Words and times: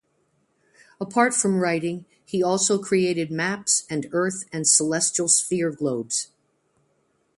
Apart 0.99 1.31
from 1.35 1.59
writing 1.59 2.05
he 2.25 2.41
also 2.41 2.79
created 2.79 3.29
maps 3.29 3.85
and 3.87 4.07
earth 4.13 4.45
and 4.51 4.67
celestial 4.67 5.27
sphere 5.27 5.69
globes. 5.69 6.29